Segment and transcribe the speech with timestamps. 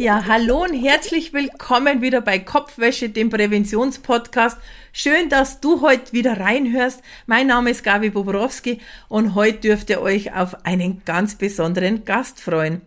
[0.00, 4.56] Ja, hallo und herzlich willkommen wieder bei Kopfwäsche, dem Präventionspodcast.
[4.92, 7.02] Schön, dass du heute wieder reinhörst.
[7.26, 8.78] Mein Name ist Gabi Bobrowski
[9.08, 12.82] und heute dürft ihr euch auf einen ganz besonderen Gast freuen.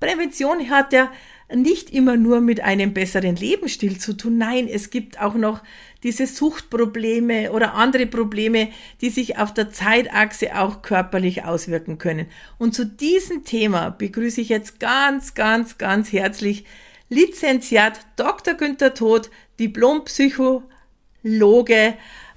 [0.00, 1.12] Prävention hat ja
[1.54, 4.38] nicht immer nur mit einem besseren Lebensstil zu tun.
[4.38, 5.62] Nein, es gibt auch noch
[6.02, 8.70] diese Suchtprobleme oder andere Probleme,
[9.00, 12.26] die sich auf der Zeitachse auch körperlich auswirken können.
[12.58, 16.64] Und zu diesem Thema begrüße ich jetzt ganz, ganz, ganz herzlich
[17.08, 18.54] Lizenziat Dr.
[18.54, 21.94] Günther Todt, Diplompsychologe,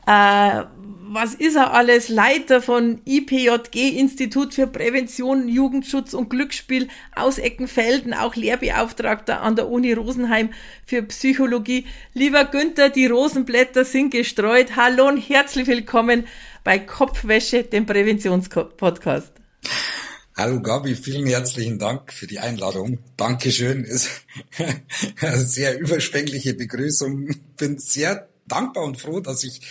[0.08, 0.64] äh,
[1.14, 2.08] was ist er alles?
[2.08, 9.68] Leiter von IPJG, Institut für Prävention, Jugendschutz und Glücksspiel aus Eckenfelden, auch Lehrbeauftragter an der
[9.68, 10.52] Uni Rosenheim
[10.86, 11.86] für Psychologie.
[12.14, 14.78] Lieber Günther, die Rosenblätter sind gestreut.
[14.78, 16.28] Hallo und herzlich willkommen
[16.64, 19.34] bei Kopfwäsche, dem Präventionspodcast.
[20.38, 23.00] Hallo Gabi, vielen herzlichen Dank für die Einladung.
[23.18, 24.10] Dankeschön, ist
[25.20, 27.36] eine sehr überschwängliche Begrüßung.
[27.58, 29.62] Bin sehr dankbar und froh, dass ich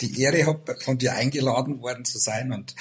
[0.00, 2.74] die Ehre habe, von dir eingeladen worden zu sein und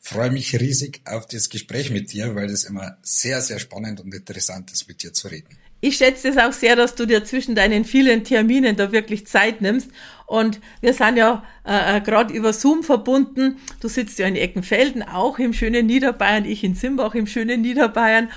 [0.00, 4.14] freue mich riesig auf das Gespräch mit dir, weil es immer sehr, sehr spannend und
[4.14, 5.58] interessant ist, mit dir zu reden.
[5.80, 9.60] Ich schätze es auch sehr, dass du dir zwischen deinen vielen Terminen da wirklich Zeit
[9.60, 9.90] nimmst.
[10.26, 13.58] Und wir sind ja äh, äh gerade über Zoom verbunden.
[13.80, 18.30] Du sitzt ja in Eckenfelden, auch im schönen Niederbayern, ich in Simbach im schönen Niederbayern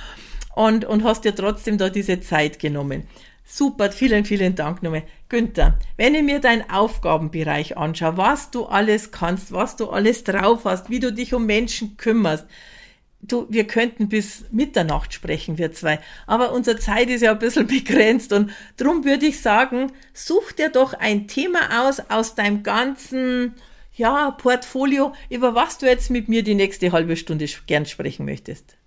[0.55, 3.07] und, und hast dir trotzdem da diese Zeit genommen.
[3.51, 5.01] Super, vielen, vielen Dank nochmal.
[5.27, 10.65] Günther, wenn ich mir deinen Aufgabenbereich anschaue, was du alles kannst, was du alles drauf
[10.65, 12.45] hast, wie du dich um Menschen kümmerst,
[13.21, 15.99] du, wir könnten bis Mitternacht sprechen, wir zwei.
[16.27, 20.69] Aber unsere Zeit ist ja ein bisschen begrenzt und drum würde ich sagen, such dir
[20.69, 23.55] doch ein Thema aus, aus deinem ganzen,
[23.95, 28.77] ja, Portfolio, über was du jetzt mit mir die nächste halbe Stunde gern sprechen möchtest.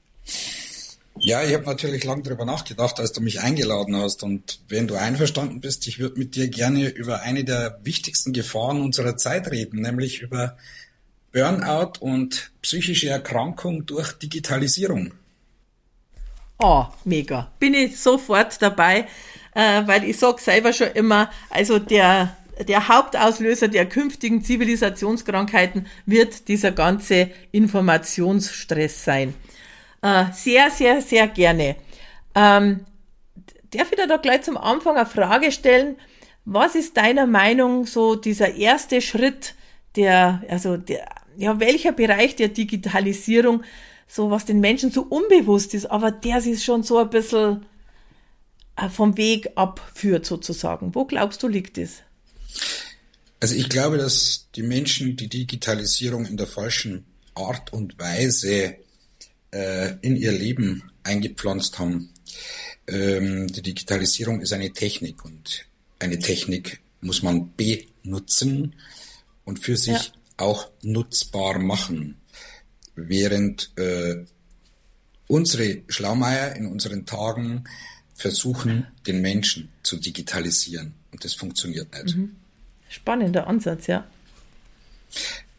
[1.19, 4.23] Ja, ich habe natürlich lang drüber nachgedacht, als du mich eingeladen hast.
[4.23, 8.81] Und wenn du einverstanden bist, ich würde mit dir gerne über eine der wichtigsten Gefahren
[8.81, 10.57] unserer Zeit reden, nämlich über
[11.33, 15.13] Burnout und psychische Erkrankung durch Digitalisierung.
[16.59, 17.51] Oh, mega.
[17.59, 19.07] Bin ich sofort dabei,
[19.55, 22.37] äh, weil ich sag selber schon immer, also der,
[22.69, 29.35] der Hauptauslöser der künftigen Zivilisationskrankheiten wird dieser ganze Informationsstress sein.
[30.03, 31.77] Äh, sehr, sehr, sehr gerne.
[32.35, 32.85] Ähm,
[33.71, 35.97] darf ich da gleich zum Anfang eine Frage stellen?
[36.45, 39.55] Was ist deiner Meinung so dieser erste Schritt,
[39.95, 43.63] der, also der, ja, welcher Bereich der Digitalisierung,
[44.09, 47.65] so was den Menschen so unbewusst ist, aber der sich schon so ein bisschen
[48.77, 50.95] äh, vom Weg abführt sozusagen.
[50.95, 52.03] Wo glaubst du, liegt es?
[53.41, 57.05] Also ich glaube, dass die Menschen die Digitalisierung in der falschen
[57.35, 58.77] Art und Weise
[59.53, 62.11] äh, in ihr Leben eingepflanzt haben.
[62.87, 65.67] Ähm, die Digitalisierung ist eine Technik und
[65.99, 68.75] eine Technik muss man benutzen
[69.45, 70.13] und für sich ja.
[70.39, 72.17] auch nutzbar machen.
[72.95, 74.25] Während äh,
[75.27, 77.65] unsere Schlaumeier in unseren Tagen
[78.15, 80.95] versuchen, den Menschen zu digitalisieren.
[81.11, 82.17] Und das funktioniert nicht.
[82.17, 82.37] Mhm.
[82.89, 84.07] Spannender Ansatz, ja.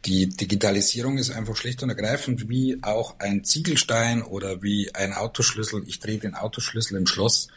[0.06, 5.84] Die Digitalisierung ist einfach schlicht und ergreifend wie auch ein Ziegelstein oder wie ein Autoschlüssel.
[5.88, 7.48] Ich drehe den Autoschlüssel im Schloss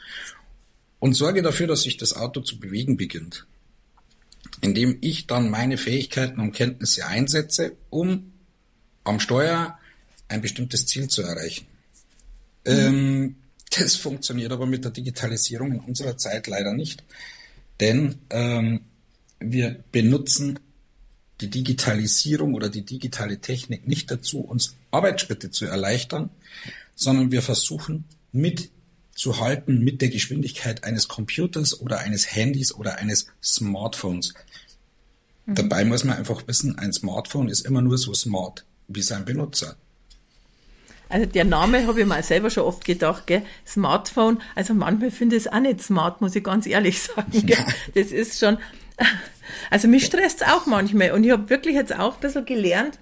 [1.00, 3.46] und sorge dafür, dass sich das Auto zu bewegen beginnt.
[4.60, 8.32] Indem ich dann meine Fähigkeiten und Kenntnisse einsetze, um
[9.02, 9.78] am Steuer
[10.28, 11.66] ein bestimmtes Ziel zu erreichen.
[12.64, 12.72] Mhm.
[12.72, 13.36] Ähm,
[13.76, 17.02] das funktioniert aber mit der Digitalisierung in unserer Zeit leider nicht.
[17.80, 18.82] Denn ähm,
[19.40, 20.60] wir benutzen
[21.40, 26.30] die Digitalisierung oder die digitale Technik nicht dazu, uns Arbeitsschritte zu erleichtern,
[26.94, 34.34] sondern wir versuchen mitzuhalten mit der Geschwindigkeit eines Computers oder eines Handys oder eines Smartphones.
[35.44, 35.54] Mhm.
[35.54, 39.76] Dabei muss man einfach wissen, ein Smartphone ist immer nur so smart wie sein Benutzer.
[41.08, 43.42] Also der Name habe ich mal selber schon oft gedacht, gell?
[43.66, 44.42] Smartphone.
[44.56, 47.46] Also manchmal finde ich es auch nicht smart, muss ich ganz ehrlich sagen.
[47.46, 47.64] Gell?
[47.94, 48.58] Das ist schon,
[49.70, 51.12] also mich stresst es auch manchmal.
[51.12, 52.98] Und ich habe wirklich jetzt auch ein bisschen gelernt,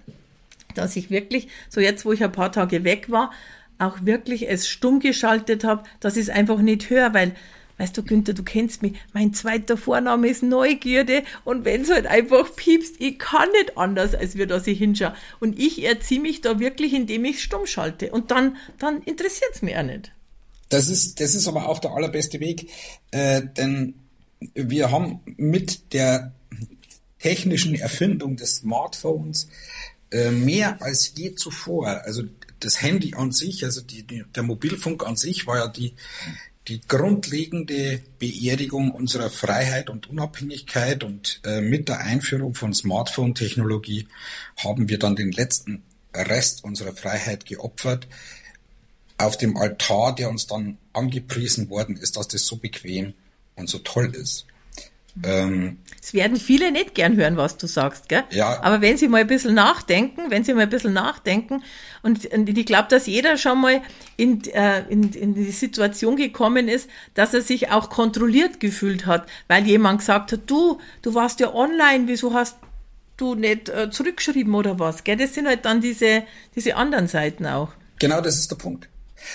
[0.74, 3.32] dass ich wirklich, so jetzt, wo ich ein paar Tage weg war,
[3.78, 7.34] auch wirklich es stumm geschaltet habe, dass ich es einfach nicht höre, weil
[7.78, 12.06] weißt du, Günther, du kennst mich, mein zweiter Vorname ist Neugierde und wenn es halt
[12.06, 15.14] einfach piepst, ich kann nicht anders, als wir da ich hinschaue.
[15.40, 18.10] Und ich erziehe mich da wirklich, indem ich stumm schalte.
[18.10, 20.12] Und dann, dann interessiert es mich auch nicht.
[20.68, 22.70] Das ist, das ist aber auch der allerbeste Weg,
[23.10, 23.94] äh, denn
[24.54, 26.32] wir haben mit der
[27.18, 29.48] technischen Erfindung des Smartphones
[30.10, 32.02] äh, mehr als je zuvor.
[32.04, 32.24] Also
[32.60, 35.94] das Handy an sich, also die, die, der Mobilfunk an sich war ja die,
[36.68, 44.08] die grundlegende Beerdigung unserer Freiheit und Unabhängigkeit und äh, mit der Einführung von Smartphone-Technologie
[44.56, 45.82] haben wir dann den letzten
[46.14, 48.06] Rest unserer Freiheit geopfert
[49.18, 53.14] auf dem Altar, der uns dann angepriesen worden ist, dass das so bequem
[53.56, 54.46] und so toll ist.
[55.22, 58.24] Ähm, es werden viele nicht gern hören, was du sagst, gell?
[58.30, 58.60] Ja.
[58.62, 61.62] Aber wenn sie mal ein bisschen nachdenken, wenn sie mal ein bisschen nachdenken,
[62.02, 63.80] und, und ich glaube, dass jeder schon mal
[64.16, 69.28] in, äh, in, in die Situation gekommen ist, dass er sich auch kontrolliert gefühlt hat,
[69.46, 72.58] weil jemand gesagt hat, du, du warst ja online, wieso hast
[73.16, 75.16] du nicht äh, zurückgeschrieben oder was, gell?
[75.16, 76.24] Das sind halt dann diese,
[76.56, 77.70] diese anderen Seiten auch.
[78.00, 78.88] Genau, das ist der Punkt.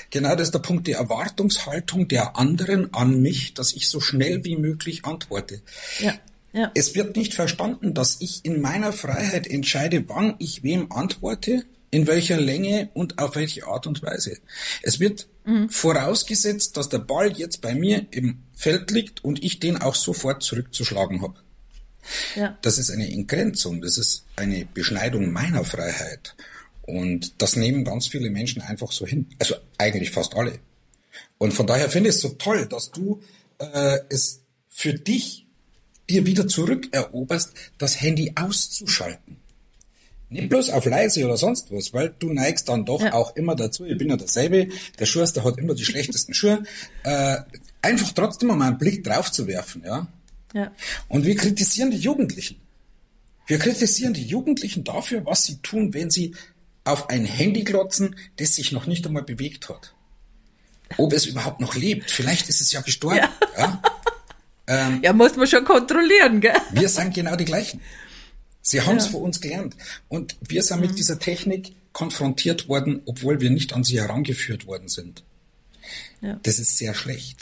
[0.10, 4.44] Genau das ist der Punkt, die Erwartungshaltung der anderen an mich, dass ich so schnell
[4.46, 5.62] wie möglich antworte.
[6.00, 6.14] Ja.
[6.52, 6.72] Ja.
[6.74, 12.08] Es wird nicht verstanden, dass ich in meiner Freiheit entscheide, wann ich wem antworte, in
[12.08, 14.38] welcher Länge und auf welche Art und Weise.
[14.82, 15.70] Es wird mhm.
[15.70, 20.44] vorausgesetzt, dass der Ball jetzt bei mir im Feld liegt und ich den auch sofort
[20.44, 21.36] zurückzuschlagen habe.
[22.36, 22.58] Ja.
[22.62, 26.36] Das ist eine Entgrenzung, das ist eine Beschneidung meiner Freiheit.
[26.90, 29.28] Und das nehmen ganz viele Menschen einfach so hin.
[29.38, 30.60] Also eigentlich fast alle.
[31.38, 33.22] Und von daher finde ich es so toll, dass du
[33.60, 35.46] äh, es für dich
[36.10, 39.38] dir wieder zurückeroberst, das Handy auszuschalten.
[40.30, 43.14] Nicht bloß auf leise oder sonst was, weil du neigst dann doch ja.
[43.14, 44.68] auch immer dazu, ich bin ja derselbe,
[45.00, 46.64] der Schuster hat immer die schlechtesten Schuhe,
[47.04, 47.38] äh,
[47.82, 50.08] einfach trotzdem mal einen Blick drauf zu werfen, ja.
[50.54, 50.72] ja.
[51.08, 52.62] Und wir kritisieren die Jugendlichen.
[53.48, 56.36] Wir kritisieren die Jugendlichen dafür, was sie tun, wenn sie
[56.84, 59.94] auf ein Handy glotzen, das sich noch nicht einmal bewegt hat.
[60.98, 62.10] Ob es überhaupt noch lebt.
[62.10, 63.18] Vielleicht ist es ja gestorben.
[63.18, 63.82] Ja, ja?
[64.68, 66.54] Ähm, ja muss man schon kontrollieren, gell?
[66.72, 67.82] Wir sind genau die gleichen.
[68.62, 69.12] Sie haben es ja.
[69.12, 69.76] vor uns gelernt.
[70.08, 70.88] Und wir sind mhm.
[70.88, 75.24] mit dieser Technik konfrontiert worden, obwohl wir nicht an sie herangeführt worden sind.
[76.22, 76.40] Ja.
[76.44, 77.38] Das ist sehr schlecht.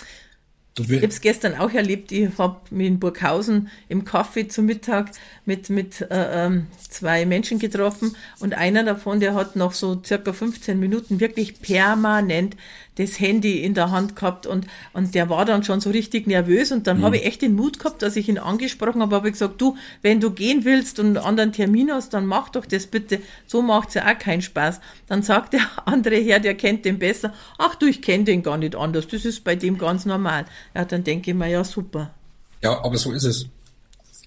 [0.79, 2.11] Ich habe es gestern auch erlebt.
[2.11, 5.11] Ich habe mich in Burghausen im Kaffee zum Mittag
[5.45, 10.33] mit, mit äh, ähm, zwei Menschen getroffen und einer davon, der hat noch so circa
[10.33, 12.55] 15 Minuten wirklich permanent
[12.97, 16.71] das Handy in der Hand gehabt und, und der war dann schon so richtig nervös
[16.71, 17.03] und dann mhm.
[17.03, 19.77] habe ich echt den Mut gehabt, dass ich ihn angesprochen habe, habe ich gesagt, du,
[20.01, 23.61] wenn du gehen willst und einen anderen Termin hast, dann mach doch das bitte, so
[23.61, 24.79] macht's ja auch keinen Spaß.
[25.07, 28.57] Dann sagt der andere Herr, der kennt den besser, ach du, ich kenne den gar
[28.57, 30.45] nicht anders, das ist bei dem ganz normal.
[30.75, 32.13] Ja, dann denke ich mir, ja super.
[32.61, 33.47] Ja, aber so ist es.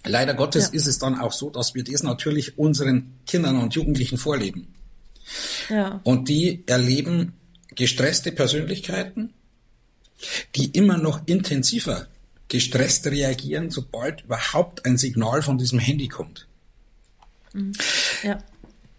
[0.07, 0.75] Leider Gottes ja.
[0.75, 4.69] ist es dann auch so, dass wir das natürlich unseren Kindern und Jugendlichen vorleben.
[5.69, 6.01] Ja.
[6.05, 7.35] Und die erleben
[7.75, 9.33] gestresste Persönlichkeiten,
[10.57, 12.07] die immer noch intensiver
[12.49, 16.47] gestresst reagieren, sobald überhaupt ein Signal von diesem Handy kommt.
[17.53, 17.73] Mhm.
[18.23, 18.39] Ja.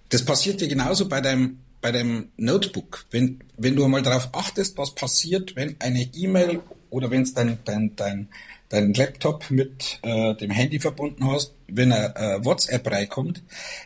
[0.09, 3.05] Das passiert dir genauso bei deinem, bei deinem Notebook.
[3.11, 7.59] Wenn, wenn du einmal darauf achtest, was passiert, wenn eine E-Mail oder wenn es dein,
[7.65, 8.29] dein, dein,
[8.69, 13.43] dein Laptop mit äh, dem Handy verbunden hast, wenn eine äh, WhatsApp reinkommt,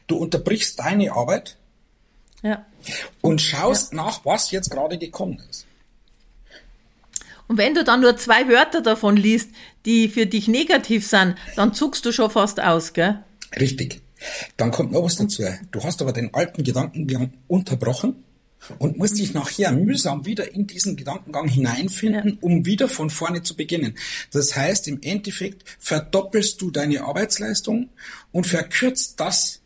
[0.07, 1.57] du unterbrichst deine Arbeit
[2.45, 2.65] ja.
[3.21, 3.97] und schaust ja.
[3.97, 5.65] nach, was jetzt gerade gekommen ist.
[7.47, 9.49] Und wenn du dann nur zwei Wörter davon liest,
[9.85, 13.19] die für dich negativ sind, dann zuckst du schon fast aus, gell?
[13.59, 14.01] Richtig.
[14.57, 15.43] Dann kommt noch was dazu.
[15.71, 18.23] Du hast aber den alten Gedankengang unterbrochen
[18.79, 22.37] und musst dich nachher mühsam wieder in diesen Gedankengang hineinfinden, ja.
[22.41, 23.95] um wieder von vorne zu beginnen.
[24.31, 27.89] Das heißt, im Endeffekt verdoppelst du deine Arbeitsleistung
[28.31, 29.61] und verkürzt das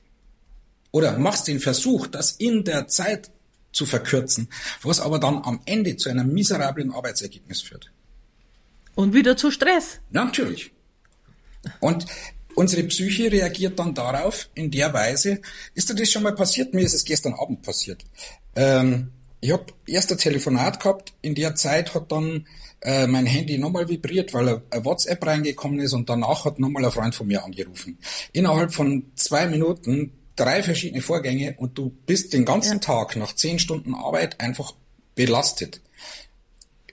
[0.91, 3.31] oder machst den Versuch, das in der Zeit
[3.71, 4.49] zu verkürzen,
[4.81, 7.91] was aber dann am Ende zu einem miserablen Arbeitsergebnis führt.
[8.95, 9.99] Und wieder zu Stress.
[10.11, 10.71] Ja, natürlich.
[11.79, 12.05] Und
[12.55, 15.41] unsere Psyche reagiert dann darauf in der Weise,
[15.75, 16.73] ist dir das schon mal passiert?
[16.73, 18.03] Mir ist es gestern Abend passiert.
[18.55, 22.45] Ähm, ich habe erst ein Telefonat gehabt, in der Zeit hat dann
[22.81, 26.91] äh, mein Handy nochmal vibriert, weil ein WhatsApp reingekommen ist und danach hat nochmal ein
[26.91, 27.97] Freund von mir angerufen.
[28.33, 32.79] Innerhalb von zwei Minuten drei verschiedene Vorgänge und du bist den ganzen ja.
[32.79, 34.73] Tag nach zehn Stunden Arbeit einfach
[35.15, 35.81] belastet.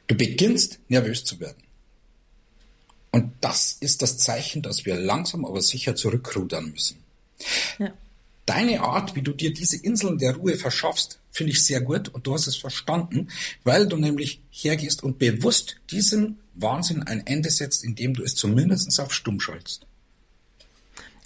[0.06, 1.62] Du beginnst nervös zu werden.
[3.12, 6.98] Und das ist das Zeichen, dass wir langsam aber sicher zurückrudern müssen.
[7.78, 7.92] Ja.
[8.44, 12.26] Deine Art, wie du dir diese Inseln der Ruhe verschaffst, finde ich sehr gut und
[12.26, 13.28] du hast es verstanden,
[13.64, 18.98] weil du nämlich hergehst und bewusst diesen Wahnsinn ein Ende setzt, indem du es zumindest
[19.00, 19.85] auf Stumm schaltst.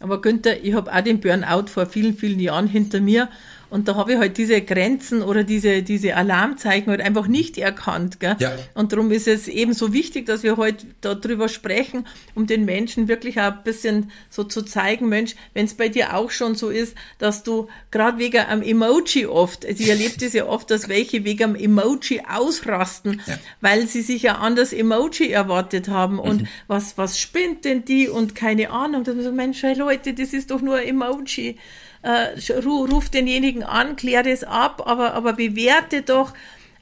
[0.00, 3.28] Aber Günther, ich habe auch den Burnout vor vielen, vielen Jahren hinter mir
[3.70, 8.18] und da habe ich halt diese Grenzen oder diese, diese Alarmzeichen halt einfach nicht erkannt.
[8.18, 8.36] Gell?
[8.40, 8.52] Ja.
[8.74, 13.06] Und darum ist es eben so wichtig, dass wir heute darüber sprechen, um den Menschen
[13.06, 16.68] wirklich auch ein bisschen so zu zeigen, Mensch, wenn es bei dir auch schon so
[16.68, 20.88] ist, dass du gerade wegen am Emoji oft, also ich erlebe das ja oft, dass
[20.88, 23.38] welche wegen am Emoji ausrasten, ja.
[23.60, 26.48] weil sie sich ja anders Emoji erwartet haben und mhm.
[26.66, 29.04] was, was spinnt denn die und keine Ahnung.
[29.04, 31.56] Dann so, Mensch, hey Leute, das ist doch nur ein Emoji
[32.02, 36.32] äh, ruf denjenigen an, klär das ab, aber, aber bewerte doch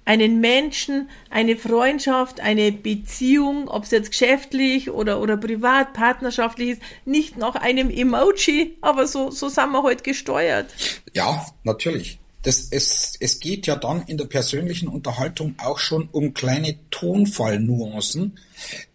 [0.09, 6.83] einen Menschen, eine Freundschaft, eine Beziehung, ob es jetzt geschäftlich oder, oder privat, partnerschaftlich ist,
[7.05, 10.71] nicht nach einem Emoji, aber so, so sind wir heute gesteuert.
[11.13, 12.19] Ja, natürlich.
[12.43, 18.39] Das, es, es geht ja dann in der persönlichen Unterhaltung auch schon um kleine Tonfallnuancen,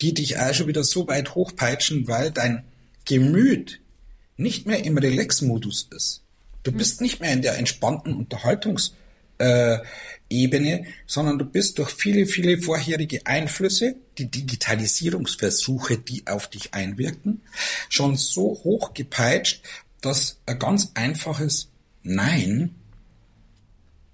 [0.01, 2.63] die dich auch schon wieder so weit hochpeitschen, weil dein
[3.05, 3.81] Gemüt
[4.37, 6.21] nicht mehr im Relax-Modus ist.
[6.63, 6.77] Du hm.
[6.77, 13.95] bist nicht mehr in der entspannten Unterhaltungsebene, sondern du bist durch viele, viele vorherige Einflüsse,
[14.17, 17.41] die Digitalisierungsversuche, die auf dich einwirken,
[17.89, 19.63] schon so hoch gepeitscht,
[20.01, 21.69] dass ein ganz einfaches
[22.03, 22.75] Nein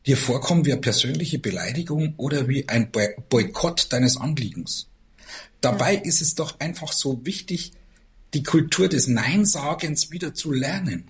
[0.05, 2.91] dir vorkommt wie eine persönliche Beleidigung oder wie ein
[3.29, 4.87] Boykott deines Anliegens.
[5.61, 7.73] Dabei ist es doch einfach so wichtig,
[8.33, 11.07] die Kultur des Neinsagens wieder zu lernen.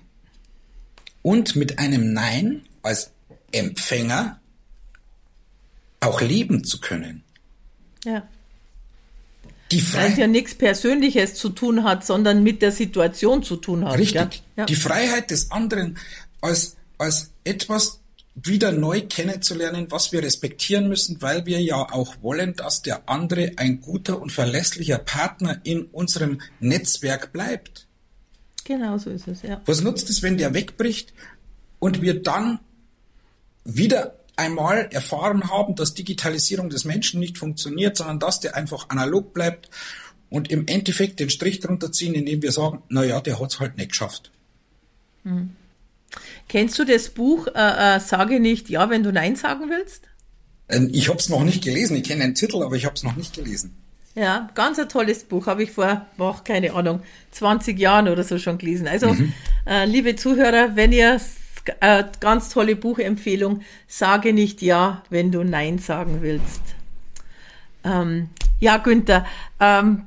[1.22, 3.12] Und mit einem Nein als
[3.52, 4.40] Empfänger
[6.00, 7.24] auch leben zu können.
[8.06, 8.28] Ja.
[9.72, 13.86] Die Weil es ja nichts Persönliches zu tun hat, sondern mit der Situation zu tun
[13.86, 14.00] hat.
[14.00, 14.42] Richtig.
[14.56, 14.66] Ja?
[14.66, 15.98] Die Freiheit des anderen
[16.42, 17.99] als, als etwas
[18.36, 23.54] wieder neu kennenzulernen, was wir respektieren müssen, weil wir ja auch wollen, dass der andere
[23.58, 27.88] ein guter und verlässlicher Partner in unserem Netzwerk bleibt.
[28.64, 29.62] Genau so ist es, ja.
[29.66, 31.14] Was nutzt es, wenn der wegbricht
[31.80, 32.60] und wir dann
[33.64, 39.34] wieder einmal erfahren haben, dass Digitalisierung des Menschen nicht funktioniert, sondern dass der einfach analog
[39.34, 39.70] bleibt
[40.30, 43.60] und im Endeffekt den Strich drunter ziehen, indem wir sagen, na ja, der hat es
[43.60, 44.32] halt nicht geschafft.
[45.24, 45.56] Mhm.
[46.48, 50.04] Kennst du das Buch äh, äh, Sage nicht ja, wenn du Nein sagen willst?
[50.70, 51.98] Ähm, ich habe es noch nicht gelesen.
[51.98, 53.76] Ich kenne den Titel, aber ich habe es noch nicht gelesen.
[54.16, 55.48] Ja, ganz ein tolles Buch.
[55.48, 57.02] Habe ich vor, boah, keine Ahnung,
[57.32, 58.88] 20 Jahren oder so schon gelesen.
[58.88, 59.34] Also, mhm.
[59.66, 61.20] äh, liebe Zuhörer, wenn ihr
[61.80, 66.62] äh, ganz tolle Buchempfehlung, sage nicht ja, wenn du Nein sagen willst.
[67.84, 69.26] Ähm, ja, Günther,
[69.60, 70.06] ähm,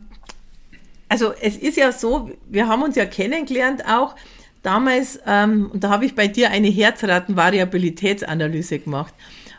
[1.08, 4.14] also es ist ja so, wir haben uns ja kennengelernt auch
[4.62, 9.12] damals, ähm, und da habe ich bei dir eine Herzratenvariabilitätsanalyse gemacht.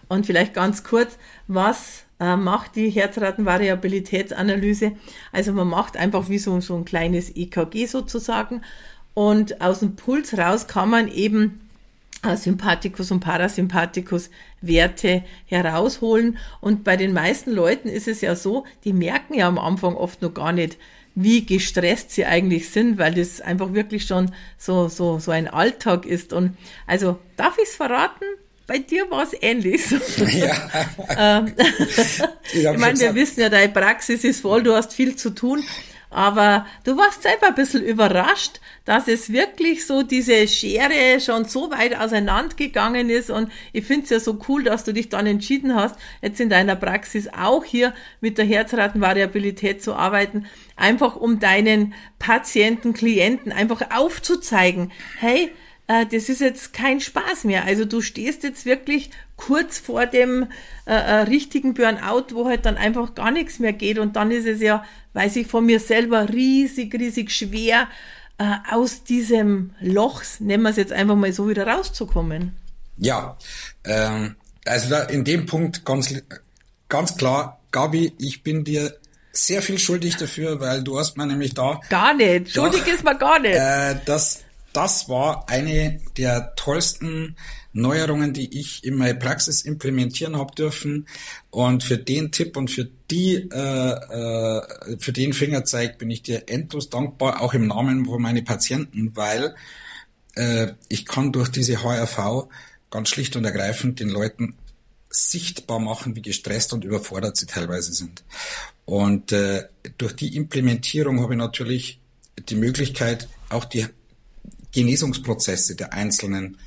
[0.09, 1.17] Und vielleicht ganz kurz,
[1.47, 4.93] was äh, macht die Herzratenvariabilitätsanalyse?
[5.31, 8.61] Also man macht einfach wie so, so ein kleines EKG sozusagen.
[9.13, 11.61] Und aus dem Puls raus kann man eben
[12.23, 14.29] äh, Sympathikus und Parasympathikus
[14.61, 16.37] Werte herausholen.
[16.61, 20.21] Und bei den meisten Leuten ist es ja so, die merken ja am Anfang oft
[20.21, 20.77] noch gar nicht,
[21.15, 26.05] wie gestresst sie eigentlich sind, weil das einfach wirklich schon so, so, so ein Alltag
[26.05, 26.33] ist.
[26.33, 28.25] Und also, darf ich es verraten?
[28.65, 29.83] Bei dir war es ähnlich.
[30.17, 30.69] Ja.
[31.17, 31.53] Ähm,
[32.53, 35.63] ich, ich meine, wir wissen ja, deine Praxis ist voll, du hast viel zu tun.
[36.09, 41.71] Aber du warst selber ein bisschen überrascht, dass es wirklich so diese Schere schon so
[41.71, 43.29] weit auseinandergegangen ist.
[43.29, 46.49] Und ich finde es ja so cool, dass du dich dann entschieden hast, jetzt in
[46.49, 53.95] deiner Praxis auch hier mit der Herzratenvariabilität zu arbeiten, einfach um deinen Patienten, Klienten einfach
[53.95, 55.51] aufzuzeigen, hey,
[55.87, 57.65] äh, das ist jetzt kein Spaß mehr.
[57.65, 60.47] Also du stehst jetzt wirklich kurz vor dem
[60.85, 63.99] äh, äh, richtigen Burnout, wo halt dann einfach gar nichts mehr geht.
[63.99, 67.87] Und dann ist es ja, weiß ich von mir selber, riesig, riesig schwer,
[68.37, 72.55] äh, aus diesem Loch, nennen wir es jetzt einfach mal so, wieder rauszukommen.
[72.97, 73.37] Ja,
[73.83, 74.35] ähm,
[74.65, 76.13] also da in dem Punkt ganz,
[76.89, 78.95] ganz klar, Gabi, ich bin dir
[79.31, 81.79] sehr viel schuldig dafür, weil du hast mir nämlich da...
[81.89, 83.55] Gar nicht, schuldig ist man gar nicht.
[83.55, 84.41] Äh, das,
[84.73, 87.35] das war eine der tollsten
[87.73, 91.07] Neuerungen, die ich in meine Praxis implementieren habe dürfen.
[91.49, 96.43] Und für den Tipp und für die, äh, äh, für den Fingerzeig bin ich dir
[96.47, 99.55] endlos dankbar, auch im Namen von meinen Patienten, weil
[100.35, 102.47] äh, ich kann durch diese HRV
[102.89, 104.55] ganz schlicht und ergreifend den Leuten
[105.09, 108.23] sichtbar machen, wie gestresst und überfordert sie teilweise sind.
[108.85, 109.63] Und äh,
[109.97, 111.99] durch die Implementierung habe ich natürlich
[112.49, 113.85] die Möglichkeit, auch die
[114.73, 116.57] Genesungsprozesse der Einzelnen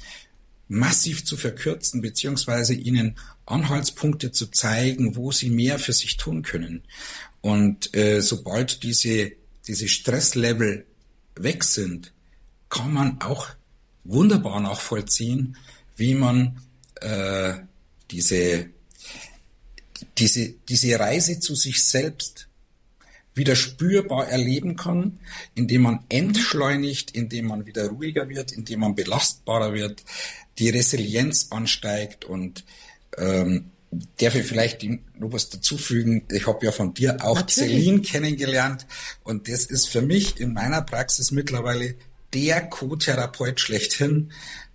[0.68, 6.82] massiv zu verkürzen, beziehungsweise ihnen Anhaltspunkte zu zeigen, wo sie mehr für sich tun können.
[7.40, 9.32] Und äh, sobald diese,
[9.68, 10.84] diese Stresslevel
[11.36, 12.12] weg sind,
[12.68, 13.48] kann man auch
[14.04, 15.56] wunderbar nachvollziehen,
[15.96, 16.60] wie man
[17.00, 17.54] äh,
[18.10, 18.70] diese,
[20.18, 22.48] diese, diese Reise zu sich selbst
[23.36, 25.20] wieder spürbar erleben kann,
[25.54, 30.02] indem man entschleunigt, indem man wieder ruhiger wird, indem man belastbarer wird,
[30.58, 32.64] die Resilienz ansteigt und
[33.18, 33.70] ähm,
[34.18, 36.24] darf ich vielleicht noch was dazufügen?
[36.30, 37.70] Ich habe ja von dir auch Natürlich.
[37.70, 38.86] Celine kennengelernt
[39.22, 41.94] und das ist für mich in meiner Praxis mittlerweile
[42.34, 44.32] der Co-Therapeut schlechthin,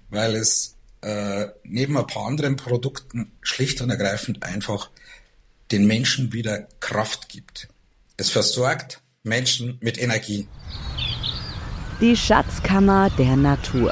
[0.10, 4.92] weil es äh, neben ein paar anderen Produkten schlicht und ergreifend einfach
[5.72, 7.68] den Menschen wieder Kraft gibt.
[8.22, 10.48] Es versorgt Menschen mit Energie.
[12.02, 13.92] Die Schatzkammer der Natur.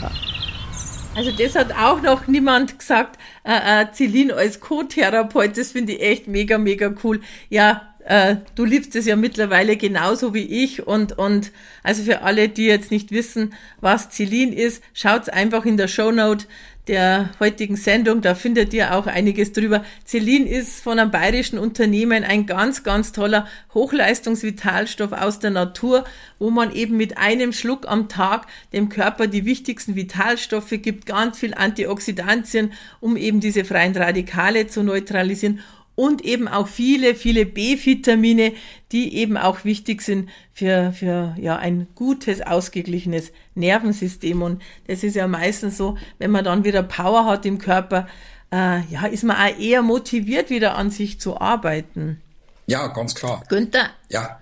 [1.16, 6.02] Also das hat auch noch niemand gesagt, äh, äh, Celine als Co-Therapeut, das finde ich
[6.04, 7.22] echt mega, mega cool.
[7.50, 12.50] Ja, äh, du liebst es ja mittlerweile genauso wie ich und, und also für alle,
[12.50, 16.46] die jetzt nicht wissen, was Celine ist, schaut's einfach in der Shownote
[16.88, 18.22] der heutigen Sendung.
[18.22, 19.84] Da findet ihr auch einiges drüber.
[20.06, 26.04] Celine ist von einem bayerischen Unternehmen ein ganz, ganz toller Hochleistungsvitalstoff aus der Natur,
[26.40, 31.38] wo man eben mit einem Schluck am Tag dem Körper die wichtigsten Vitalstoffe gibt, ganz
[31.40, 35.60] viel Antioxidantien, um eben diese freien Radikale zu neutralisieren
[36.00, 38.54] und eben auch viele, viele B-Vitamine,
[38.94, 44.42] die eben auch wichtig sind für, für ja, ein gutes, ausgeglichenes Nervensystem.
[44.42, 48.08] Und das ist ja meistens so, wenn man dann wieder Power hat im Körper,
[48.50, 52.22] äh, ja, ist man auch eher motiviert, wieder an sich zu arbeiten.
[52.66, 53.44] Ja, ganz klar.
[53.50, 53.90] Günther?
[54.08, 54.40] Ja.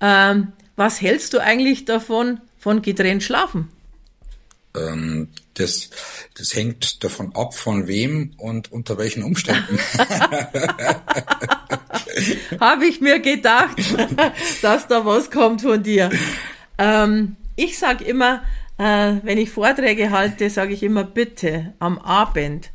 [0.00, 3.72] Ähm, was hältst du eigentlich davon, von getrennt schlafen?
[4.76, 5.90] Ähm, das,
[6.36, 9.78] das hängt davon ab, von wem und unter welchen Umständen.
[12.60, 13.78] Habe ich mir gedacht,
[14.62, 16.10] dass da was kommt von dir.
[16.78, 18.42] Ähm, ich sage immer,
[18.78, 22.70] äh, wenn ich Vorträge halte, sage ich immer, bitte am Abend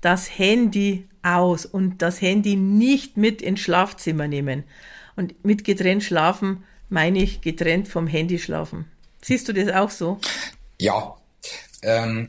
[0.00, 4.64] das Handy aus und das Handy nicht mit ins Schlafzimmer nehmen.
[5.16, 8.86] Und mit getrennt schlafen meine ich getrennt vom Handy schlafen.
[9.22, 10.18] Siehst du das auch so?
[10.78, 11.16] Ja,
[11.84, 12.28] ähm,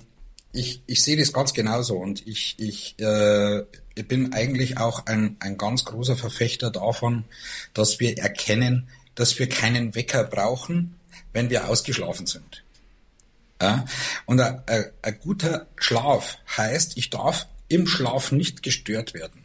[0.51, 3.59] ich, ich sehe das ganz genauso und ich, ich, äh,
[3.95, 7.25] ich bin eigentlich auch ein, ein ganz großer Verfechter davon,
[7.73, 10.95] dass wir erkennen, dass wir keinen Wecker brauchen,
[11.33, 12.63] wenn wir ausgeschlafen sind.
[13.61, 13.85] Ja?
[14.25, 19.43] Und ein, ein, ein guter Schlaf heißt, ich darf im Schlaf nicht gestört werden.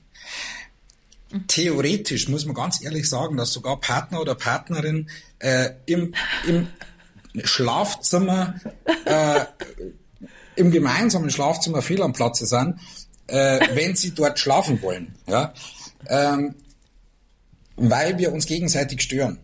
[1.46, 6.14] Theoretisch muss man ganz ehrlich sagen, dass sogar Partner oder Partnerin äh, im,
[6.46, 6.66] im
[7.44, 8.60] Schlafzimmer
[9.04, 9.44] äh,
[10.60, 12.76] im gemeinsamen Schlafzimmer fehl am Platze sind,
[13.26, 15.14] äh, wenn sie dort schlafen wollen.
[15.26, 15.52] Ja?
[16.06, 16.54] Ähm,
[17.76, 19.38] weil wir uns gegenseitig stören.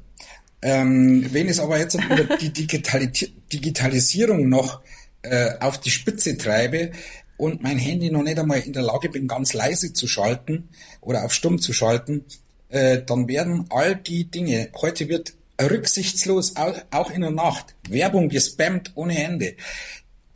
[0.62, 1.98] Ähm, wenn es aber jetzt
[2.40, 4.80] die Digitalis Digitalisierung noch
[5.22, 6.90] äh, auf die Spitze treibe
[7.36, 10.68] und mein Handy noch nicht einmal in der Lage bin, ganz leise zu schalten
[11.00, 12.24] oder auf stumm zu schalten,
[12.68, 18.92] äh, dann werden all die Dinge, heute wird rücksichtslos auch in der Nacht Werbung gespammt
[18.94, 19.54] ohne Ende.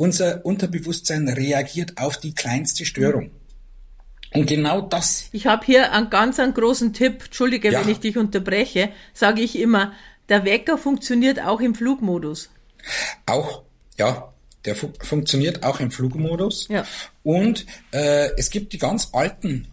[0.00, 3.30] Unser Unterbewusstsein reagiert auf die kleinste Störung.
[4.32, 5.28] Und genau das.
[5.30, 7.24] Ich habe hier einen ganz einen großen Tipp.
[7.26, 7.82] Entschuldige, ja.
[7.82, 8.88] wenn ich dich unterbreche.
[9.12, 9.92] Sage ich immer,
[10.30, 12.48] der Wecker funktioniert auch im Flugmodus.
[13.26, 13.60] Auch,
[13.98, 14.32] ja.
[14.64, 16.68] Der fu funktioniert auch im Flugmodus.
[16.70, 16.86] Ja.
[17.22, 19.68] Und äh, es gibt die ganz alten,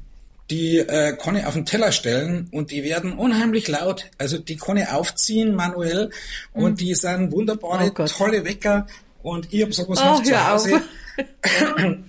[0.49, 4.07] die äh, kann ich auf den Teller stellen und die werden unheimlich laut.
[4.17, 6.09] Also die kann ich aufziehen manuell
[6.53, 6.63] mhm.
[6.63, 8.87] und die sind wunderbare, oh tolle Wecker,
[9.27, 10.81] und ich habe sowas oh, zu Hause.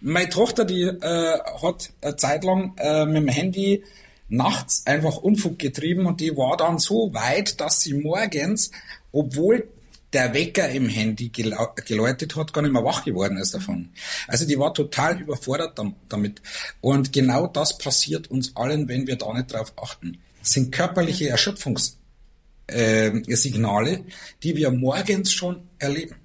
[0.00, 3.84] Meine Tochter, die äh, hat eine Zeit lang äh, mit dem Handy
[4.28, 8.70] nachts einfach Unfug getrieben und die war dann so weit, dass sie morgens,
[9.12, 9.68] obwohl
[10.12, 13.90] der Wecker im Handy geläutet hat, gar nicht mehr wach geworden ist davon.
[14.28, 16.42] Also die war total überfordert damit.
[16.80, 20.18] Und genau das passiert uns allen, wenn wir da nicht drauf achten.
[20.40, 24.02] Das sind körperliche Erschöpfungssignale, äh,
[24.42, 26.16] die wir morgens schon erleben.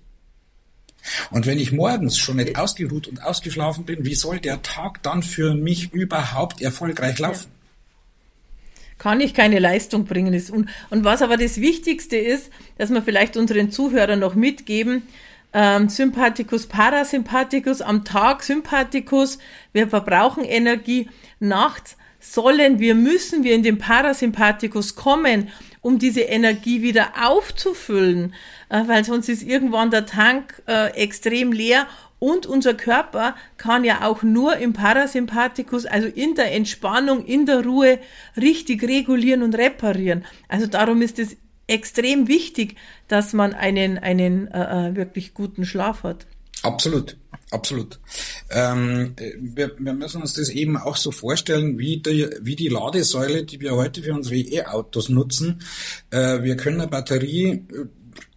[1.32, 5.24] Und wenn ich morgens schon nicht ausgeruht und ausgeschlafen bin, wie soll der Tag dann
[5.24, 7.52] für mich überhaupt erfolgreich laufen?
[8.98, 10.34] Kann ich keine Leistung bringen.
[10.52, 15.04] Und, und was aber das Wichtigste ist, dass wir vielleicht unseren Zuhörern noch mitgeben,
[15.54, 19.40] ähm, Sympathikus, Parasympathikus, am Tag Sympathikus,
[19.74, 25.50] wir verbrauchen Energie, nachts sollen wir, müssen wir in den Parasympathikus kommen,
[25.82, 28.34] um diese Energie wieder aufzufüllen.
[28.70, 31.88] Äh, weil sonst ist irgendwann der Tank äh, extrem leer
[32.20, 37.64] und unser Körper kann ja auch nur im Parasympathikus, also in der Entspannung, in der
[37.64, 38.00] Ruhe,
[38.36, 40.26] richtig regulieren und reparieren.
[40.50, 42.76] Also darum ist es extrem wichtig,
[43.08, 46.26] dass man einen, einen äh, äh wirklich guten Schlaf hat.
[46.62, 47.16] Absolut,
[47.52, 48.00] absolut.
[48.50, 53.46] Ähm, wir, wir müssen uns das eben auch so vorstellen, wie die, wie die Ladesäule,
[53.46, 55.62] die wir heute für unsere E-Autos nutzen.
[56.10, 57.86] Äh, wir können eine Batterie äh,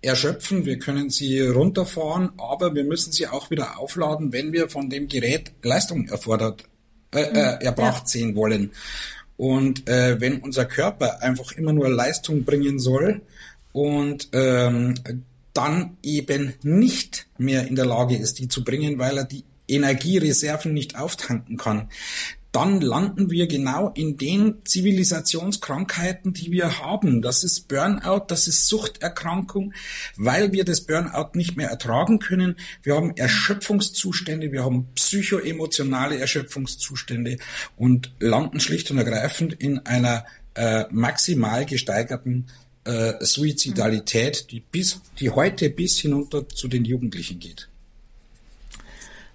[0.01, 4.91] erschöpfen, wir können sie runterfahren, aber wir müssen sie auch wieder aufladen, wenn wir von
[4.91, 6.65] dem Gerät Leistung erfordert,
[7.15, 7.61] äh, äh, mhm.
[7.61, 8.09] erbracht ja.
[8.09, 8.73] sehen wollen.
[9.37, 13.23] Und äh, wenn unser Körper einfach immer nur Leistung bringen soll
[13.73, 14.95] und ähm,
[15.53, 20.73] dann eben nicht mehr in der Lage ist, die zu bringen, weil er die Energiereserven
[20.73, 21.89] nicht auftanken kann,
[22.53, 27.23] dann landen wir genau in den Zivilisationskrankheiten, die wir haben.
[27.23, 29.73] Das ist Burnout, das ist Suchterkrankung,
[30.17, 32.57] weil wir das Burnout nicht mehr ertragen können.
[32.83, 37.39] Wir haben Erschöpfungszustände, wir haben psychoemotionale Erschöpfungszustände
[37.77, 42.49] und landen schlicht und ergreifend in einer äh, maximal gesteigerten
[42.85, 47.69] äh, Suizidalität, die bis, die heute bis hinunter zu den Jugendlichen geht.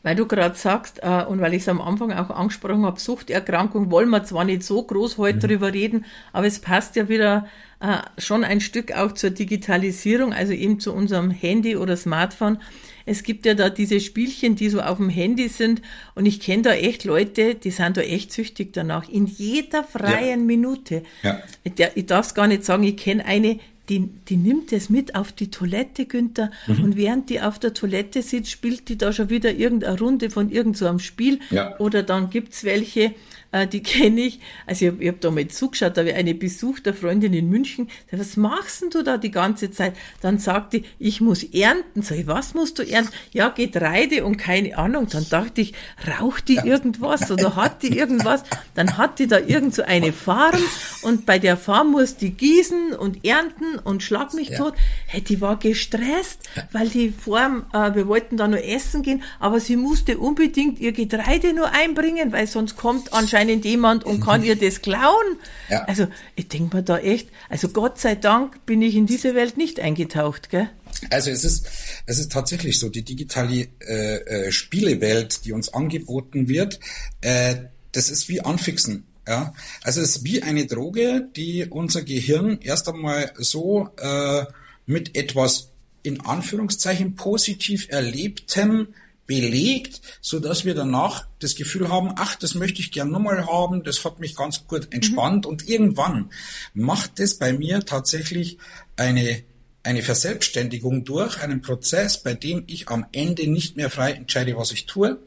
[0.03, 3.91] Weil du gerade sagst, äh, und weil ich es am Anfang auch angesprochen habe, Suchterkrankung,
[3.91, 5.41] wollen wir zwar nicht so groß heute mhm.
[5.41, 7.47] drüber reden, aber es passt ja wieder
[7.79, 12.60] äh, schon ein Stück auch zur Digitalisierung, also eben zu unserem Handy oder Smartphone.
[13.05, 15.81] Es gibt ja da diese Spielchen, die so auf dem Handy sind.
[16.13, 19.07] Und ich kenne da echt Leute, die sind da echt süchtig danach.
[19.07, 20.45] In jeder freien ja.
[20.45, 21.03] Minute.
[21.23, 21.39] Ja.
[21.63, 25.15] Ich, ich darf es gar nicht sagen, ich kenne eine, die, die nimmt es mit
[25.15, 26.84] auf die Toilette, Günther, mhm.
[26.84, 30.50] und während die auf der Toilette sitzt, spielt die da schon wieder irgendeine Runde von
[30.50, 31.39] irgendeinem so Spiel.
[31.50, 31.78] Ja.
[31.80, 33.13] Oder dann gibt's welche,
[33.53, 34.39] die kenne ich.
[34.65, 37.49] Also ich habe hab da mal zugeschaut, da habe ich eine Besuch der Freundin in
[37.49, 37.89] München.
[38.10, 39.95] Sag, was machst denn du da die ganze Zeit?
[40.21, 42.01] Dann sagt die, ich muss ernten.
[42.01, 43.12] Sag ich, was musst du ernten?
[43.31, 45.07] Ja, Getreide und keine Ahnung.
[45.10, 45.73] Dann dachte ich,
[46.19, 48.43] raucht die irgendwas oder hat die irgendwas?
[48.75, 50.62] Dann hat die da irgend so eine Farm
[51.01, 54.57] und bei der Farm muss die gießen und ernten und schlag mich ja.
[54.57, 54.73] tot.
[55.07, 59.60] Hey, die war gestresst, weil die Farm, äh, wir wollten da nur essen gehen, aber
[59.60, 64.43] sie musste unbedingt ihr Getreide nur einbringen, weil sonst kommt anscheinend anscheinend jemand und kann
[64.43, 65.38] ihr das klauen.
[65.69, 65.83] Ja.
[65.86, 69.57] Also ich denke mir da echt, also Gott sei Dank bin ich in diese Welt
[69.57, 70.69] nicht eingetaucht, gell?
[71.10, 71.67] Also es ist,
[72.05, 76.79] es ist tatsächlich so, die digitale äh, äh, Spielewelt, die uns angeboten wird,
[77.21, 77.55] äh,
[77.91, 79.05] das ist wie Anfixen.
[79.27, 84.45] Ja, also es ist wie eine Droge, die unser Gehirn erst einmal so äh,
[84.86, 88.88] mit etwas in Anführungszeichen positiv erlebtem
[89.27, 93.83] belegt, so dass wir danach das Gefühl haben, ach, das möchte ich gern nochmal haben,
[93.83, 95.51] das hat mich ganz gut entspannt mhm.
[95.51, 96.31] und irgendwann
[96.73, 98.57] macht es bei mir tatsächlich
[98.95, 99.43] eine
[99.83, 104.73] eine Verselbstständigung durch, einen Prozess, bei dem ich am Ende nicht mehr frei entscheide, was
[104.73, 105.17] ich tue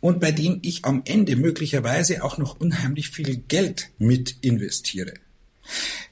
[0.00, 5.12] und bei dem ich am Ende möglicherweise auch noch unheimlich viel Geld mit investiere.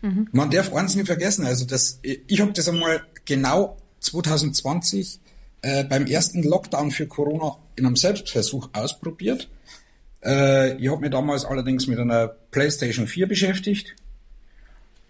[0.02, 0.28] Mhm.
[0.32, 5.20] Man darf eins nicht vergessen, also das, ich habe das einmal genau 2020
[5.66, 9.48] äh, beim ersten Lockdown für Corona in einem Selbstversuch ausprobiert.
[10.24, 13.96] Äh, ich habe mich damals allerdings mit einer PlayStation 4 beschäftigt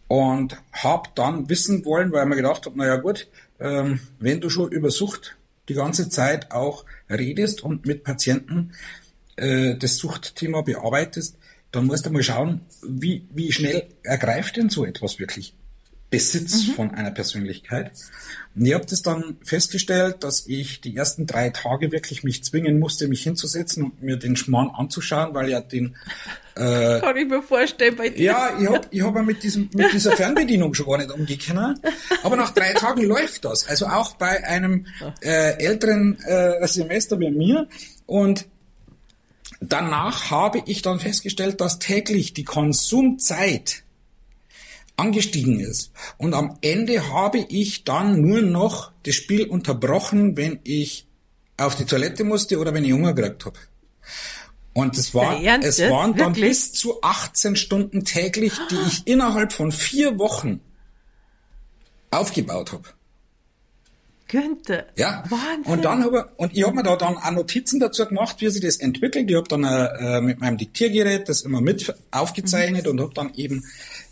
[0.09, 3.29] und habe dann wissen wollen, weil ich mir gedacht habe, naja gut,
[3.61, 5.37] ähm, wenn du schon über Sucht
[5.69, 8.73] die ganze Zeit auch redest und mit Patienten
[9.37, 11.37] äh, das Suchtthema bearbeitest,
[11.71, 15.55] dann musst du mal schauen, wie, wie schnell ergreift denn so etwas wirklich
[16.11, 16.73] Besitz mhm.
[16.73, 17.93] von einer Persönlichkeit.
[18.55, 22.79] Und ich habe das dann festgestellt, dass ich die ersten drei Tage wirklich mich zwingen
[22.79, 25.97] musste, mich hinzusetzen und mir den Schmarrn anzuschauen, weil ja den
[26.55, 28.23] äh, Kann ich mir vorstellen bei dir.
[28.23, 31.77] Ja, ich habe ich hab mit, diesem, mit dieser Fernbedienung schon gar nicht umgehen
[32.23, 33.67] Aber nach drei Tagen läuft das.
[33.67, 34.87] Also auch bei einem
[35.21, 37.69] äh, älteren äh, Semester wie mir.
[38.07, 38.47] Und
[39.61, 43.83] danach habe ich dann festgestellt, dass täglich die Konsumzeit
[44.97, 45.93] angestiegen ist.
[46.19, 51.07] Und am Ende habe ich dann nur noch das Spiel unterbrochen, wenn ich
[51.57, 53.59] auf die Toilette musste oder wenn ich Hunger gekriegt habe.
[54.73, 56.49] Und es war, es waren dann Wirklich?
[56.51, 60.61] bis zu 18 Stunden täglich, die ich innerhalb von vier Wochen
[62.11, 62.89] aufgebaut habe.
[64.29, 64.87] Könnte.
[64.97, 65.23] Ja.
[65.29, 65.73] Wahnsinn.
[65.73, 68.61] Und dann habe und ich habe mir da dann auch Notizen dazu gemacht, wie sich
[68.61, 69.31] das entwickelt.
[69.31, 72.91] Ich habe dann äh, mit meinem Diktiergerät das immer mit aufgezeichnet mhm.
[72.91, 73.65] und habe dann eben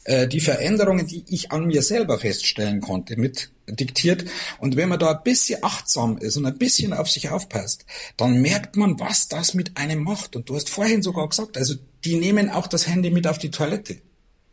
[0.05, 4.25] äh, die Veränderungen, die ich an mir selber feststellen konnte, mit diktiert.
[4.59, 7.85] Und wenn man da ein bisschen achtsam ist und ein bisschen auf sich aufpasst,
[8.17, 10.37] dann merkt man, was das mit einem macht.
[10.37, 11.75] Und du hast vorhin sogar gesagt, also
[12.05, 13.97] die nehmen auch das Handy mit auf die Toilette.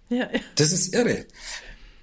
[0.10, 0.30] Ja.
[0.56, 1.26] Das ist irre.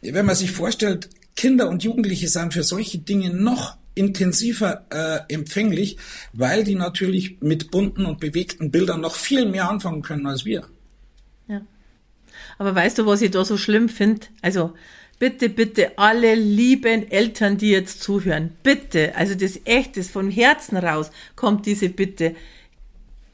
[0.00, 5.96] Wenn man sich vorstellt, Kinder und Jugendliche sind für solche Dinge noch intensiver äh, empfänglich,
[6.32, 10.64] weil die natürlich mit bunten und bewegten Bildern noch viel mehr anfangen können als wir.
[11.46, 11.60] Ja.
[12.58, 14.26] Aber weißt du, was ich da so schlimm finde?
[14.42, 14.72] Also
[15.20, 20.76] bitte, bitte alle lieben Eltern, die jetzt zuhören, bitte, also das echt ist von Herzen
[20.76, 22.34] raus, kommt diese Bitte.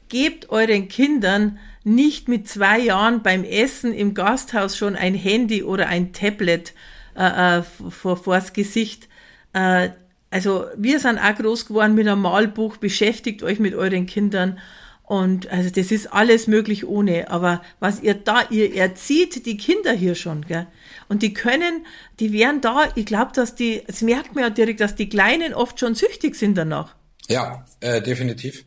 [0.09, 5.87] Gebt euren Kindern nicht mit zwei Jahren beim Essen im Gasthaus schon ein Handy oder
[5.87, 6.75] ein Tablet
[7.15, 9.07] äh, äh vor, vors Gesicht.
[9.53, 9.89] Äh,
[10.31, 14.59] also wir sind auch groß geworden mit einem Malbuch, beschäftigt euch mit euren Kindern.
[15.03, 17.29] Und also das ist alles möglich ohne.
[17.29, 20.67] Aber was ihr da, ihr erzieht die Kinder hier schon, gell?
[21.07, 21.85] Und die können,
[22.19, 25.53] die wären da, ich glaube, dass die, es merkt man ja direkt, dass die Kleinen
[25.53, 26.95] oft schon süchtig sind danach.
[27.27, 28.65] Ja, äh, definitiv.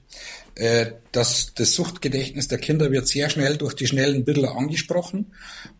[0.59, 5.33] Äh, das, das Suchtgedächtnis der Kinder wird sehr schnell durch die schnellen Bilder angesprochen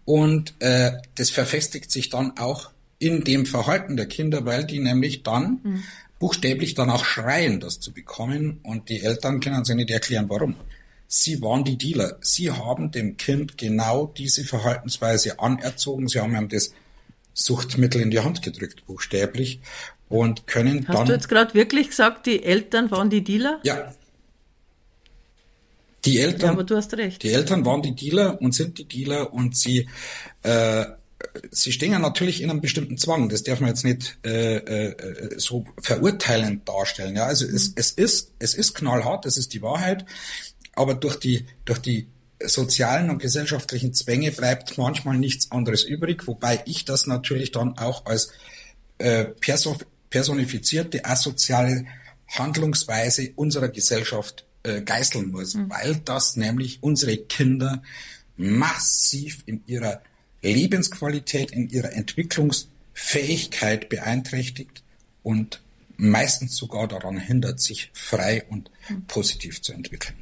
[0.05, 5.25] und äh, das verfestigt sich dann auch in dem Verhalten der Kinder, weil die nämlich
[5.25, 5.85] dann mhm.
[6.21, 10.55] buchstäblich dann auch schreien, das zu bekommen und die Eltern können sich nicht erklären, warum.
[11.09, 12.19] Sie waren die Dealer.
[12.21, 16.07] Sie haben dem Kind genau diese Verhaltensweise anerzogen.
[16.07, 16.73] Sie haben ihm das
[17.35, 19.61] Suchtmittel in die Hand gedrückt, buchstäblich,
[20.09, 20.97] und können Hast dann.
[20.99, 23.59] Hast du jetzt gerade wirklich gesagt, die Eltern waren die Dealer?
[23.65, 23.93] Ja.
[26.05, 26.41] Die Eltern.
[26.41, 27.23] Ja, aber du hast recht.
[27.23, 29.89] Die Eltern waren die Dealer und sind die Dealer und sie
[30.43, 30.85] äh,
[31.51, 33.29] sie stehen ja natürlich in einem bestimmten Zwang.
[33.29, 37.17] Das darf man jetzt nicht äh, äh, so verurteilend darstellen.
[37.17, 40.05] Ja, also es, es ist es ist knallhart, das ist die Wahrheit.
[40.75, 42.07] Aber durch die durch die
[42.45, 48.07] sozialen und gesellschaftlichen Zwänge bleibt manchmal nichts anderes übrig, wobei ich das natürlich dann auch
[48.07, 48.31] als
[48.99, 49.27] äh,
[50.11, 51.87] personifizierte asoziale
[52.29, 55.71] Handlungsweise unserer Gesellschaft äh, geißeln muss, mhm.
[55.71, 57.83] weil das nämlich unsere Kinder
[58.37, 60.01] massiv in ihrer
[60.43, 64.83] Lebensqualität, in ihrer Entwicklungsfähigkeit beeinträchtigt
[65.23, 65.61] und
[65.97, 68.71] meistens sogar daran hindert, sich frei und
[69.09, 70.15] positiv zu entwickeln.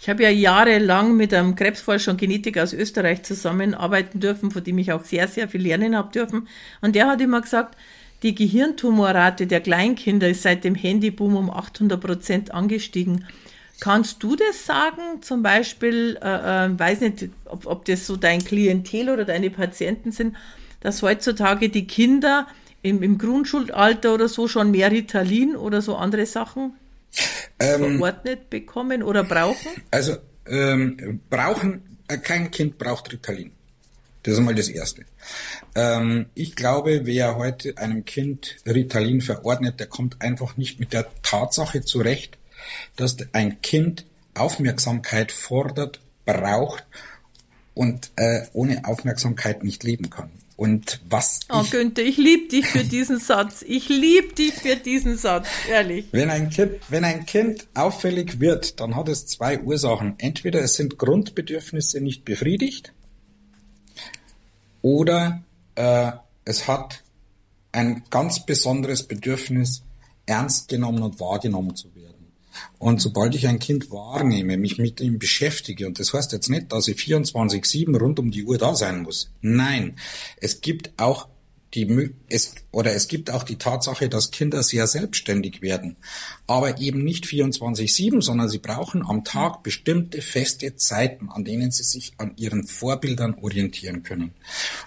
[0.00, 4.78] Ich habe ja jahrelang mit einem Krebsforscher und Genetiker aus Österreich zusammenarbeiten dürfen, von dem
[4.78, 6.46] ich auch sehr, sehr viel lernen habe dürfen.
[6.80, 7.76] Und der hat immer gesagt,
[8.22, 13.26] die Gehirntumorrate der Kleinkinder ist seit dem Handyboom um 800 Prozent angestiegen.
[13.80, 15.20] Kannst du das sagen?
[15.20, 20.12] Zum Beispiel, äh, äh, weiß nicht, ob, ob das so dein Klientel oder deine Patienten
[20.12, 20.36] sind,
[20.80, 22.46] dass heutzutage die Kinder
[22.82, 26.74] im, im Grundschulalter oder so schon mehr Ritalin oder so andere Sachen
[27.58, 29.68] ähm, verordnet bekommen oder brauchen?
[29.90, 33.50] Also ähm, brauchen, äh, kein Kind braucht Ritalin.
[34.26, 35.04] Das ist mal das Erste.
[35.76, 41.06] Ähm, ich glaube, wer heute einem Kind Ritalin verordnet, der kommt einfach nicht mit der
[41.22, 42.36] Tatsache zurecht,
[42.96, 46.84] dass ein Kind Aufmerksamkeit fordert, braucht
[47.74, 50.30] und äh, ohne Aufmerksamkeit nicht leben kann.
[50.56, 53.62] Und was Oh ich, Günther, ich liebe dich für diesen Satz.
[53.64, 56.06] Ich liebe dich für diesen Satz, ehrlich.
[56.10, 60.14] Wenn ein Kind, wenn ein Kind auffällig wird, dann hat es zwei Ursachen.
[60.18, 62.92] Entweder es sind Grundbedürfnisse nicht befriedigt
[64.86, 65.42] oder
[65.74, 66.12] äh,
[66.44, 67.02] es hat
[67.72, 69.82] ein ganz besonderes Bedürfnis,
[70.26, 72.32] ernst genommen und wahrgenommen zu werden.
[72.78, 76.70] Und sobald ich ein Kind wahrnehme, mich mit ihm beschäftige, und das heißt jetzt nicht,
[76.70, 79.32] dass ich 24-7 rund um die Uhr da sein muss.
[79.40, 79.96] Nein,
[80.40, 81.26] es gibt auch
[81.74, 85.96] die, es, oder es gibt auch die Tatsache, dass Kinder sehr selbstständig werden.
[86.46, 91.82] Aber eben nicht 24-7, sondern sie brauchen am Tag bestimmte feste Zeiten, an denen sie
[91.82, 94.32] sich an ihren Vorbildern orientieren können.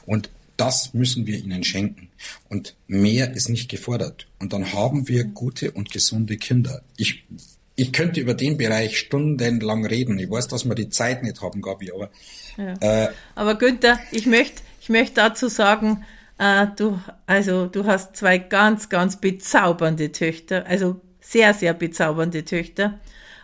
[0.05, 2.09] Und das müssen wir ihnen schenken.
[2.49, 4.27] Und mehr ist nicht gefordert.
[4.39, 6.81] Und dann haben wir gute und gesunde Kinder.
[6.97, 7.23] Ich
[7.79, 10.19] ich könnte über den Bereich stundenlang reden.
[10.19, 12.09] Ich weiß, dass wir die Zeit nicht haben, Gabi, aber.
[12.57, 13.05] Ja.
[13.05, 16.03] Äh, aber Günther, ich möchte, ich möchte dazu sagen,
[16.39, 22.99] äh, du, also du hast zwei ganz, ganz bezaubernde Töchter, also sehr, sehr bezaubernde Töchter.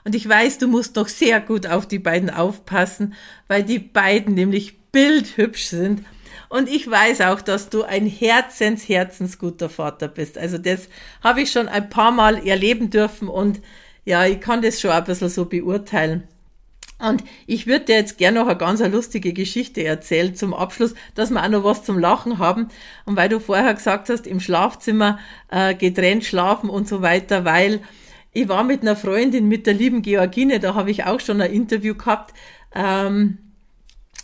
[0.06, 3.14] Und ich weiß, du musst noch sehr gut auf die beiden aufpassen,
[3.48, 6.06] weil die beiden nämlich bildhübsch sind.
[6.48, 10.38] Und ich weiß auch, dass du ein herzens, herzensguter Vater bist.
[10.38, 10.88] Also das
[11.22, 13.62] habe ich schon ein paar Mal erleben dürfen und
[14.06, 16.28] ja, ich kann das schon ein bisschen so beurteilen.
[16.98, 21.30] Und ich würde dir jetzt gerne noch eine ganz lustige Geschichte erzählen zum Abschluss, dass
[21.30, 22.70] wir auch noch was zum Lachen haben.
[23.06, 25.20] Und weil du vorher gesagt hast, im Schlafzimmer
[25.52, 27.82] äh, getrennt schlafen und so weiter, weil
[28.32, 31.52] ich war mit einer Freundin, mit der lieben Georgine, da habe ich auch schon ein
[31.52, 32.34] Interview gehabt.
[32.74, 33.40] Ähm,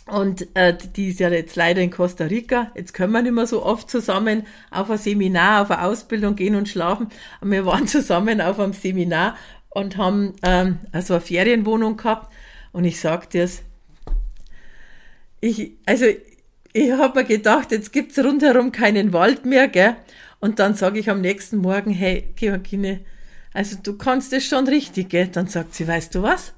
[0.06, 2.72] und äh, die ist ja jetzt leider in Costa Rica.
[2.74, 6.56] Jetzt können wir nicht mehr so oft zusammen auf ein Seminar, auf eine Ausbildung gehen
[6.56, 7.08] und schlafen.
[7.40, 9.36] Und wir waren zusammen auf einem Seminar
[9.70, 12.32] und haben ähm, also eine Ferienwohnung gehabt.
[12.72, 13.62] Und ich sag dir's,
[15.40, 16.06] ich, also
[16.72, 19.96] ich habe mir gedacht, jetzt gibt's rundherum keinen Wald mehr, gell?
[20.40, 23.00] Und dann sage ich am nächsten Morgen, hey, Georgine,
[23.52, 25.28] also du kannst es schon richtig, gell?
[25.28, 26.54] Dann sagt sie, weißt du was?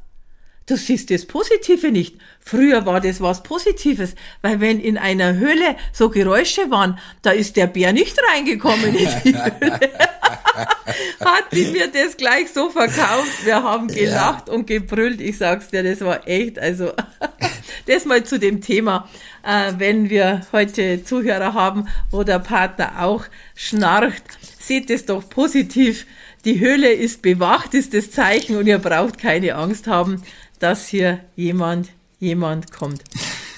[0.66, 2.16] Du siehst das Positive nicht.
[2.40, 7.56] Früher war das was Positives, weil wenn in einer Höhle so Geräusche waren, da ist
[7.56, 9.80] der Bär nicht reingekommen in die Höhle.
[11.20, 13.44] Hat die mir das gleich so verkauft.
[13.44, 14.54] Wir haben gelacht ja.
[14.54, 15.20] und gebrüllt.
[15.20, 16.92] Ich sag's dir, das war echt, also
[17.86, 19.08] das mal zu dem Thema,
[19.42, 23.24] äh, wenn wir heute Zuhörer haben, wo der Partner auch
[23.54, 24.24] schnarcht,
[24.58, 26.06] seht es doch positiv.
[26.44, 30.22] Die Höhle ist bewacht, ist das Zeichen und ihr braucht keine Angst haben
[30.58, 31.90] dass hier jemand,
[32.20, 33.02] jemand kommt.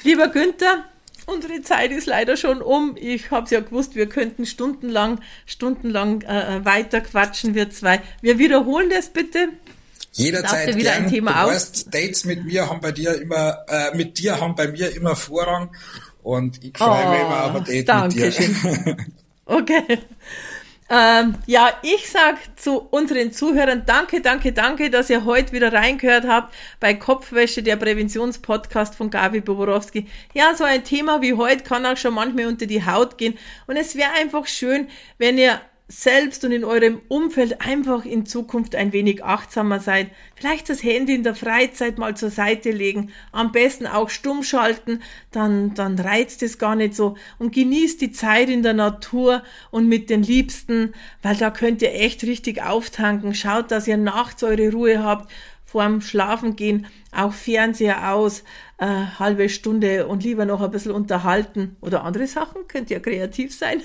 [0.04, 0.84] Lieber Günther,
[1.26, 2.96] unsere Zeit ist leider schon um.
[2.98, 8.00] Ich habe es ja gewusst, wir könnten stundenlang, stundenlang äh, weiter quatschen, wir zwei.
[8.20, 9.48] Wir wiederholen das bitte.
[10.12, 11.04] Jederzeit wieder gern.
[11.04, 11.52] ein Thema du aus.
[11.52, 15.14] Weißt, Dates mit mir haben bei dir immer, äh, mit dir haben bei mir immer
[15.14, 15.70] Vorrang
[16.22, 18.32] und ich freue oh, mich immer auf ein Date mit dir.
[18.32, 18.96] Schön.
[19.44, 19.98] okay.
[20.88, 26.28] Ähm, ja, ich sag zu unseren Zuhörern danke, danke, danke, dass ihr heute wieder reingehört
[26.28, 30.06] habt bei Kopfwäsche, der Präventionspodcast von Gabi Boborowski.
[30.32, 33.76] Ja, so ein Thema wie heute kann auch schon manchmal unter die Haut gehen und
[33.76, 38.92] es wäre einfach schön, wenn ihr selbst und in eurem Umfeld einfach in Zukunft ein
[38.92, 40.10] wenig achtsamer seid.
[40.34, 45.00] Vielleicht das Handy in der Freizeit mal zur Seite legen, am besten auch stumm schalten,
[45.30, 49.88] dann, dann reizt es gar nicht so und genießt die Zeit in der Natur und
[49.88, 53.32] mit den Liebsten, weil da könnt ihr echt richtig auftanken.
[53.34, 55.30] Schaut, dass ihr nachts eure Ruhe habt
[55.76, 58.44] vorm Schlafengehen auch Fernseher aus,
[58.78, 58.86] äh,
[59.18, 63.82] halbe Stunde und lieber noch ein bisschen unterhalten oder andere Sachen, könnt ihr kreativ sein.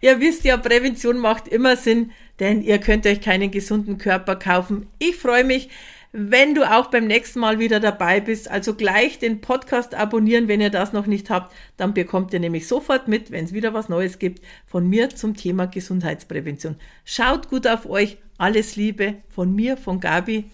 [0.00, 4.86] Ihr wisst ja, Prävention macht immer Sinn, denn ihr könnt euch keinen gesunden Körper kaufen.
[5.00, 5.70] Ich freue mich,
[6.12, 8.48] wenn du auch beim nächsten Mal wieder dabei bist.
[8.48, 11.52] Also gleich den Podcast abonnieren, wenn ihr das noch nicht habt.
[11.76, 15.34] Dann bekommt ihr nämlich sofort mit, wenn es wieder was Neues gibt, von mir zum
[15.34, 16.76] Thema Gesundheitsprävention.
[17.04, 18.18] Schaut gut auf euch.
[18.38, 20.44] Alles Liebe von mir, von Gabi.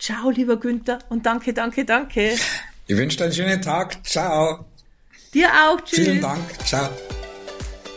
[0.00, 2.34] Ciao, lieber Günther und danke, danke, danke.
[2.86, 3.98] Ich wünsche dir einen schönen Tag.
[4.04, 4.64] Ciao.
[5.34, 5.80] Dir auch.
[5.82, 6.00] Tschüss.
[6.00, 6.40] Vielen Dank.
[6.66, 6.88] Ciao.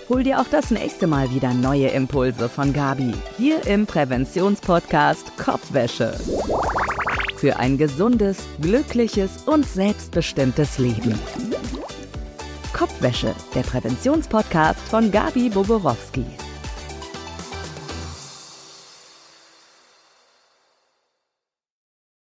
[0.10, 6.14] Hol dir auch das nächste Mal wieder neue Impulse von Gabi hier im Präventionspodcast Kopfwäsche.
[7.38, 11.18] Für ein gesundes, glückliches und selbstbestimmtes Leben.
[12.74, 16.26] Kopfwäsche, der Präventionspodcast von Gabi Boborowski.